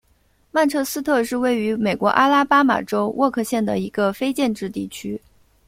[0.51, 5.21] 曼彻斯特是位于美国阿拉巴马州沃克县的一个非建制地区。